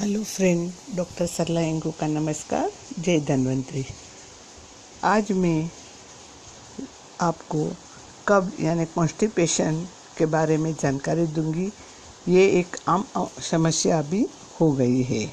[0.00, 3.84] Hello friend, doctor Sarla एंगू का नमस्कार, जय धन्वंतरी।
[5.04, 5.70] आज मैं
[7.20, 7.64] आपको
[8.28, 9.80] कब यानी कॉन्स्टिपेशन
[10.18, 11.70] के बारे में जानकारी दूँगी,
[12.28, 13.06] ये एक आम
[13.42, 14.24] समस्या भी
[14.60, 15.24] हो गई है।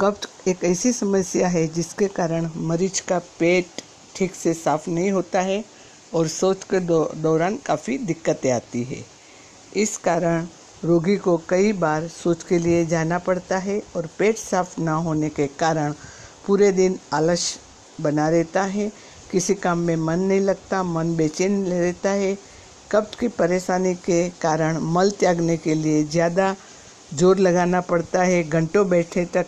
[0.00, 3.82] कब्ज एक ऐसी समस्या है जिसके कारण मरीज़ का पेट
[4.16, 5.62] ठीक से साफ़ नहीं होता है
[6.14, 6.80] और सोच के
[7.22, 9.04] दौरान काफ़ी दिक्कतें आती है।
[9.76, 10.46] इस कारण
[10.86, 15.28] रोगी को कई बार सोच के लिए जाना पड़ता है और पेट साफ़ न होने
[15.30, 15.92] के कारण
[16.46, 17.44] पूरे दिन आलस
[18.00, 18.90] बना रहता है।
[19.30, 22.36] किसी काम में मन नहीं लगता, मन बेचैन रहता है।
[22.90, 26.54] कब्ज की परेशानी के कारण मल त्यागने के लिए ज़्यादा
[27.14, 29.46] ज़ोर लगाना पड़ता है। घंटों बैठे तक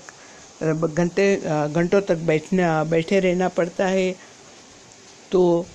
[0.62, 4.10] घंटे घंटों तक बैठना, बैठे रहना पड़ता है।
[5.32, 5.66] तो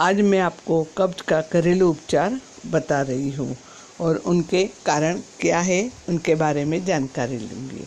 [0.00, 3.56] आज मैं आपको कब्ज का घरेलू उपचार बता रही हूँ।
[4.00, 7.86] और उनके कारण क्या है, उनके बारे में जानकारी लूँगी।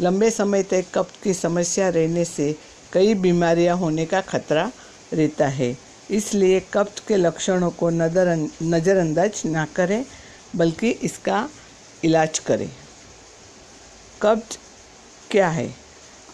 [0.00, 2.54] लंबे समय तक कब्ज की समस्या रहने से
[2.92, 4.70] कई बीमारियाँ होने का खतरा
[5.12, 5.76] रहता है।
[6.10, 10.04] इसलिए कब्ज के लक्षणों को नज़र नज़रअंदाज ना करें,
[10.56, 11.48] बल्कि इसका
[12.04, 12.70] इलाज करें।
[14.22, 14.58] कब्ज
[15.30, 15.68] क्या है?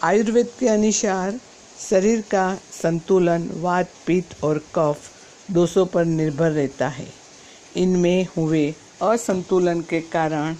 [0.03, 1.39] आयुर्वेद के अनुसार
[1.79, 5.09] शरीर का संतुलन वात पित्त और कफ
[5.51, 7.07] दोषों पर निर्भर रहता है।
[7.75, 10.55] इनमें हुए असंतुलन के कारण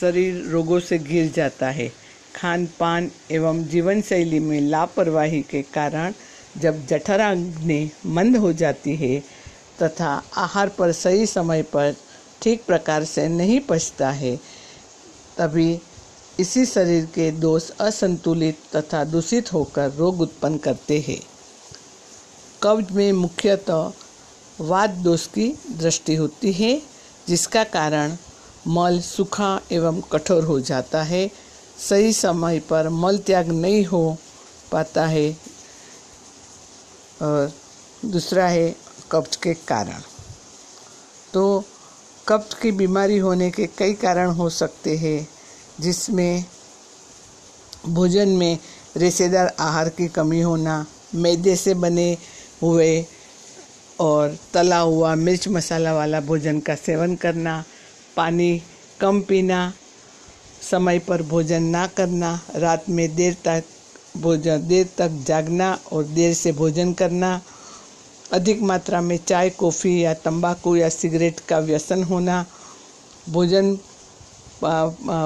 [0.00, 1.88] शरीर रोगों से घिर जाता है।
[2.36, 6.12] खान पान एवं जीवन शैली में लापरवाही के कारण
[6.56, 9.18] जब जठराग्नि मंद हो जाती है
[9.82, 11.94] तथा आहार पर सही समय पर
[12.42, 14.36] ठीक प्रकार से नहीं पचता है,
[15.38, 15.78] तभी
[16.40, 21.20] इसी शरीर के दोष असंतुलित तथा दूषित होकर रोग उत्पन्न करते हैं।
[22.62, 23.92] कब्ज में मुख्यतः
[24.60, 26.80] वात दोष की दृष्टि होती है।
[27.28, 28.16] जिसका कारण
[28.66, 31.30] मल सूखा एवं कठोर हो जाता है।
[31.88, 34.16] सही समय पर मल त्याग नहीं हो
[34.72, 35.30] पाता है।
[37.22, 37.52] और
[38.04, 38.74] दूसरा है
[39.12, 40.02] कब्ज के कारण।
[41.34, 41.64] तो
[42.28, 45.28] कब्ज की बीमारी होने के कई कारण हो सकते हैं,
[45.80, 46.44] जिसमें
[47.88, 48.58] भोजन में
[48.96, 50.84] रेशेदार आहार की कमी होना,
[51.14, 52.16] मैदे से बने
[52.62, 53.06] हुए
[54.00, 57.62] और तला हुआ मिर्च मसाला वाला भोजन का सेवन करना,
[58.16, 58.62] पानी
[59.00, 59.72] कम पीना,
[60.70, 63.64] समय पर भोजन ना करना, रात में देर तक
[64.16, 67.40] भोजन, देर तक जागना और देर से भोजन करना,
[68.32, 72.44] अधिक मात्रा में चाय, कॉफ़ी या तंबाकू या सिगरेट का व्यसन होना,
[73.28, 73.78] भोजन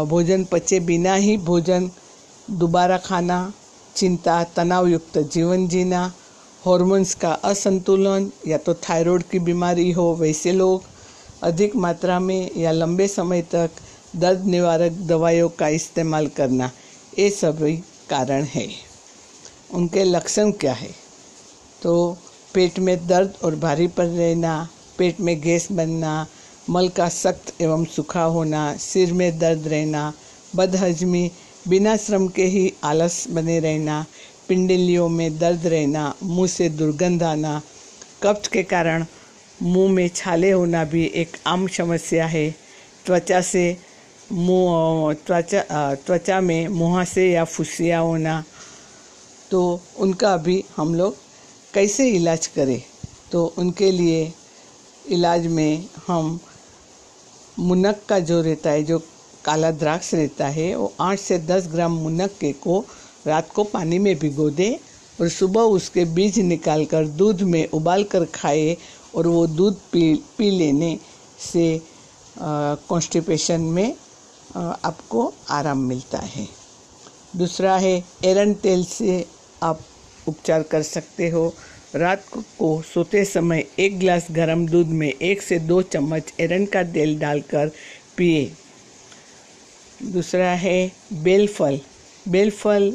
[0.09, 1.91] भोजन पचे बिना ही भोजन,
[2.49, 3.53] दोबारा खाना,
[3.97, 6.11] चिंता तनाव युक्त जीवन जीना
[6.67, 10.83] हॉर्मोन्स का असंतुलन या तो थायराइड की बीमारी हो, वैसे लोग
[11.43, 13.71] अधिक मात्रा में या लंबे समय तक
[14.17, 16.71] दर्द निवारक दवाइयों का इस्तेमाल करना
[17.19, 17.77] ये सभी
[18.11, 18.69] कारण है।
[19.75, 20.91] उनके लक्षण क्या है?
[21.83, 22.19] तो
[22.55, 24.69] पेट में दर्द और भारी पर रहना,
[24.99, 26.27] पेट में गैस बनना,
[26.71, 30.13] मल का सख्त एवं सूखा होना, सिर में दर्द रहना,
[30.57, 31.31] बदहजमी,
[31.69, 34.05] बिना श्रम के ही आलस बने रहना
[34.49, 37.61] पिंडलियों में दर्द रहना, मुँह से दुर्गंध आना,
[38.23, 39.05] कब्ज के कारण
[39.63, 42.51] मुँह में छाले होना भी एक आम समस्या है।
[43.07, 43.65] त्वचा से
[44.33, 48.43] मुँह त्वचा त्वचा में मुहासे या फुसिया होना
[49.51, 51.17] तो उनका भी हम लोग
[51.75, 52.83] कैसे इलाज करें?
[53.33, 54.33] तो उनके लिए
[55.09, 56.39] इलाज में हम
[57.59, 58.99] मुनक का जो रहता है, जो
[59.45, 62.85] काला द्राक्ष रहता है, वो आठ से दस ग्राम मुनक के को
[63.27, 64.75] रात को पानी में भिगो दें
[65.21, 68.77] और सुबह उसके बीज निकालकर दूध में उबाल कर खाए
[69.15, 70.99] और वो दूध पी पी लेने
[71.53, 71.81] से
[72.39, 73.95] कॉन्स्टिपेशन में
[74.57, 76.47] आ, आपको आराम मिलता है।
[77.37, 77.93] दूसरा है
[78.25, 79.25] एरन तेल से
[79.63, 79.81] आप
[80.29, 81.53] उपचार कर सकते हो।
[81.95, 82.25] रात
[82.59, 87.19] को सोते समय एक गिलास गर्म दूध में एक से दो चम्मच एरन का तेल
[87.19, 87.71] डालकर
[88.17, 88.53] पिए।
[90.03, 91.81] दूसरा है बेल फल
[92.29, 92.93] बेल फल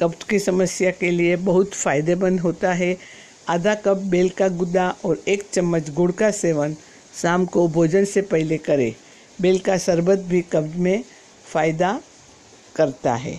[0.00, 2.96] कब्ज की समस्या के लिए बहुत फ़ायदेमंद होता है।
[3.48, 6.76] आधा कप बेल का गुदा और एक चम्मच गुड़ का सेवन
[7.22, 8.94] शाम को भोजन से पहले करें।
[9.38, 11.02] बेल का शरबत भी कब्ज में
[11.52, 12.00] फ़ायदा
[12.76, 13.38] करता है।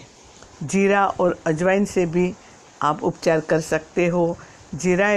[0.63, 2.33] जीरा और अजवाइन से भी
[2.81, 4.37] आप उपचार कर सकते हो।
[4.75, 5.09] जीरा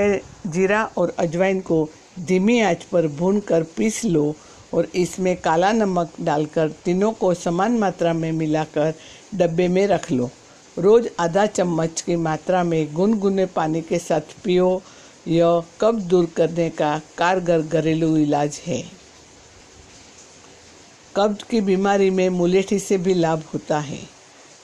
[0.47, 1.89] जीरा और अजवाइन को
[2.21, 4.35] धीमी आँच पर भून कर पीस लो
[4.75, 8.95] और इसमें काला नमक डालकर तीनों को समान मात्रा में मिलाकर
[9.35, 10.31] डब्बे में रख लो।
[10.77, 14.83] रोज़ आधा चम्मच की मात्रा में गुनगुने पानी के साथ पियो।
[15.29, 18.83] यह कब्ज दूर करने का कारगर घरेलू इलाज है।
[21.17, 23.99] कब्ज की बीमारी में मुलेठी से भी लाभ होता है।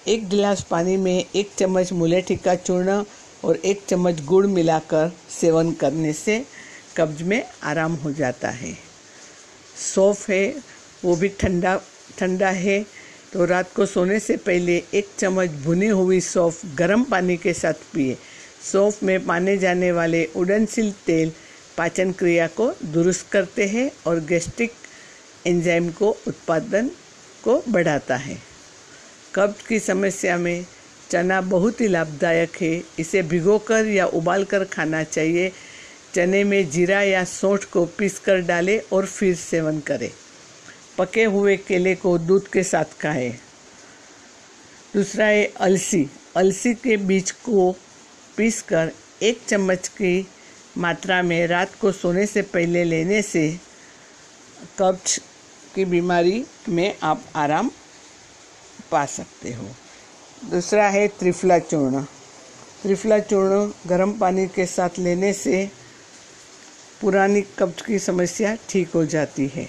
[0.09, 3.03] एक गिलास पानी में एक चम्मच मुलेठी का चूर्ण
[3.45, 6.45] और एक चम्मच गुड़ मिलाकर सेवन करने से
[6.97, 8.88] कब्ज में आराम हो जाता है।
[9.79, 10.55] सौफ है,
[11.05, 11.81] वो भी ठंडा
[12.19, 12.85] ठंडा है।
[13.33, 17.75] तो रात को सोने से पहले एक चम्मच भुनी हुई सौफ गर्म पानी के साथ
[17.93, 18.17] पिए।
[18.73, 21.33] सौफ में पाने जाने वाले उड़नशील तेल
[21.77, 24.73] पाचन क्रिया को दुरुस्त करते हैं और गैस्ट्रिक
[25.47, 26.91] एंजाइम को उत्पादन
[27.45, 28.39] को बढ़ाता है।
[29.35, 30.67] कब्ज की समस्या में
[31.11, 35.53] चना बहुत ही लाभदायक है। इसे भिगोकर या उबालकर खाना चाहिए।
[36.15, 40.11] चने में जीरा या सौंठ को पीस कर डालें और फिर सेवन करें।
[40.99, 43.31] पके हुए केले को दूध के साथ खाएँ।
[44.95, 47.71] दूसरा है अलसी। अलसी के बीज को
[48.37, 50.27] पीस कर एक चम्मच की
[50.79, 53.49] मात्रा में रात को सोने से पहले लेने से
[54.79, 55.21] कब्ज
[55.75, 57.71] की बीमारी में आप आराम
[58.91, 59.67] पा सकते हो।
[60.51, 62.03] दूसरा है त्रिफला चूर्ण।
[62.83, 65.71] त्रिफला चूर्ण गर्म पानी के साथ लेने से
[67.01, 69.67] पुरानी कब्ज की समस्या ठीक हो जाती है।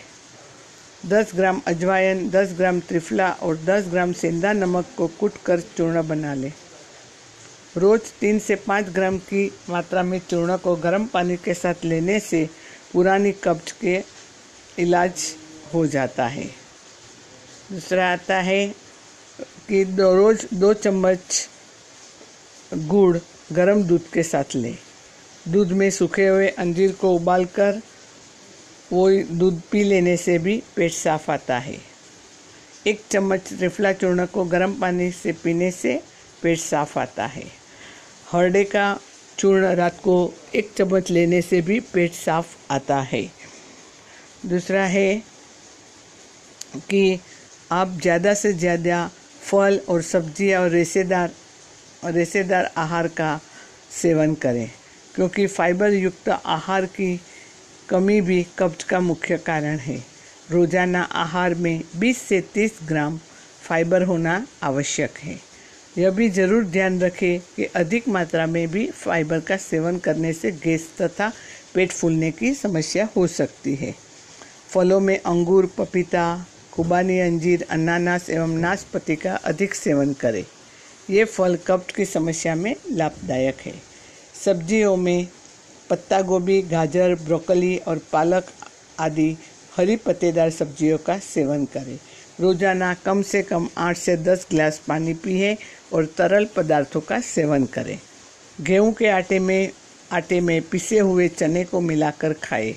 [1.06, 6.08] 10 ग्राम अजवाइन 10 ग्राम त्रिफला और 10 ग्राम सेंधा नमक को कूट कर चूर्ण
[6.08, 6.52] बना लें।
[7.78, 12.20] रोज तीन से पाँच ग्राम की मात्रा में चूर्ण को गर्म पानी के साथ लेने
[12.20, 12.48] से
[12.94, 14.02] पुरानी कब्ज के
[14.80, 15.36] इलाज
[15.74, 16.46] हो जाता है।
[17.72, 18.68] दूसरा आता है
[19.68, 21.48] कि रोज दो चम्मच
[22.88, 23.18] गुड़
[23.52, 24.78] गर्म दूध के साथ लें।
[25.50, 27.81] दूध में सूखे हुए अंजीर को उबालकर
[28.92, 29.10] वो
[29.40, 31.78] दूध पी लेने से भी पेट साफ़ आता है।
[32.88, 36.00] एक चम्मच रिफला चूर्ण को गर्म पानी से पीने से
[36.44, 37.44] पेट साफ़ आता है।
[38.31, 39.00] हरडे का
[39.38, 40.16] चूर्ण रात को
[40.56, 43.24] एक चम्मच लेने से भी पेट साफ़ आता है।
[44.45, 45.16] दूसरा है
[46.90, 47.19] कि
[47.72, 49.10] आप ज़्यादा से ज़्यादा
[49.42, 51.31] फल और सब्ज़ियाँ और रेसेदार
[52.06, 53.40] रेसेदार आहार का
[53.94, 54.69] सेवन करें।
[55.19, 57.19] क्योंकि फाइबर युक्त आहार की
[57.89, 59.98] कमी भी कब्ज का मुख्य कारण है।
[60.51, 63.18] रोज़ाना आहार में 20 से 30 ग्राम
[63.62, 65.36] फाइबर होना आवश्यक है।
[65.98, 70.51] यह भी ज़रूर ध्यान रखें कि अधिक मात्रा में भी फाइबर का सेवन करने से
[70.51, 71.31] गैस तथा
[71.74, 73.94] पेट फूलने की समस्या हो सकती है।
[74.69, 76.25] फलों में अंगूर, पपीता,
[76.74, 80.44] खुबानी, अंजीर, अनानास एवं नाशपति का अधिक सेवन करें।
[81.10, 83.89] ये फल कब्ज की समस्या में लाभदायक है।
[84.40, 85.28] सब्जियों में
[85.90, 88.52] पत्ता गोभी, गाजर, ब्रोकली और पालक
[89.00, 89.36] आदि
[89.78, 91.98] हरी पत्तेदार सब्जियों का सेवन करें।
[92.40, 95.58] रोज़ाना कम से कम आठ से दस गिलास पानी पिए
[95.94, 97.98] और तरल पदार्थों का सेवन करें।
[98.60, 99.72] गेहूँ के आटे में
[100.12, 102.74] आटे में पिसे हुए चने को मिलाकर खाएँ।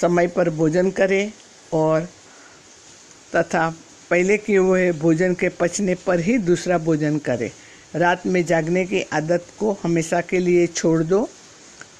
[0.00, 1.32] समय पर भोजन करें
[1.72, 2.08] और
[3.32, 3.68] तथा
[4.10, 7.50] पहले किए हुए भोजन के पचने पर ही दूसरा भोजन करें।
[7.94, 11.28] रात में जागने की आदत को हमेशा के लिए छोड़ दो।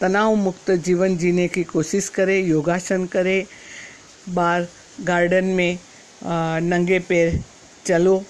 [0.00, 3.44] तनाव मुक्त जीवन जीने की कोशिश करें, योगासन करें
[4.28, 4.66] बाहर
[5.00, 5.78] गार्डन में
[6.62, 7.40] नंगे पैर
[7.86, 8.22] चलो।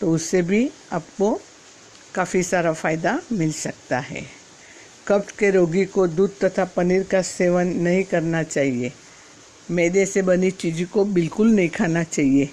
[0.00, 1.32] तो उससे भी आपको
[2.14, 4.22] काफ़ी सारा फ़ायदा मिल सकता है।
[5.08, 8.92] कब्ज के रोगी को दूध तथा पनीर का सेवन नहीं करना चाहिए।
[9.70, 12.48] मैदे से बनी चीज़ को बिल्कुल नहीं खाना चाहिए।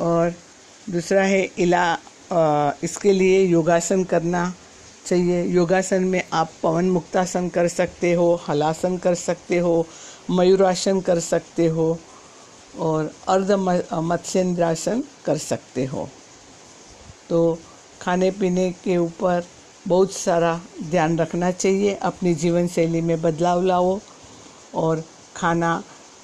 [0.00, 0.34] और
[0.90, 1.98] दूसरा है इला
[2.30, 4.52] इसके लिए योगासन करना
[5.06, 9.86] चाहिए। योगासन में आप पवन मुक्तासन कर सकते हो, हलासन कर सकते हो,
[10.30, 11.98] मयूरासन कर सकते हो
[12.78, 16.08] और अर्ध मत्स्यन्द्रासन कर सकते हो।
[17.28, 17.58] तो
[18.00, 19.44] खाने पीने के ऊपर
[19.86, 23.98] बहुत सारा ध्यान रखना चाहिए। अपनी जीवन शैली में बदलाव लाओ
[24.74, 25.02] और
[25.36, 25.82] खाना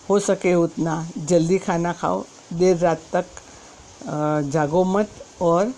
[0.08, 3.24] हो सके उतना जल्दी खाना खाओ। देर रात तक
[4.52, 5.10] जागो मत
[5.42, 5.72] और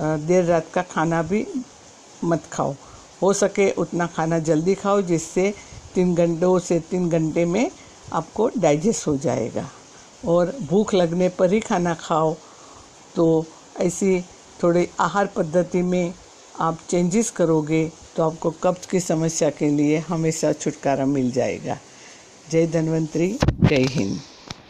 [0.00, 1.46] देर रात का खाना भी
[2.24, 2.74] मत खाओ।
[3.22, 5.52] हो सके उतना खाना जल्दी खाओ, जिससे
[5.94, 7.70] तीन घंटों से तीन घंटे में
[8.12, 9.68] आपको डाइजेस्ट हो जाएगा।
[10.26, 12.34] और भूख लगने पर ही खाना खाओ।
[13.16, 13.44] तो
[13.80, 14.20] ऐसी
[14.62, 16.14] थोड़ी आहार पद्धति में
[16.60, 21.78] आप चेंजेस करोगे तो आपको कब्ज की समस्या के लिए हमेशा छुटकारा मिल जाएगा।
[22.50, 24.20] जय धन्वंतरी, जय हिंद।